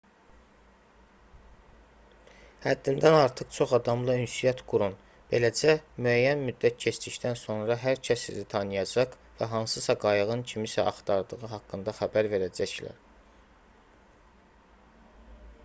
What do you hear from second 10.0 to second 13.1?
qayığın kimisə axtardığı haqqında xəbər verəcəklər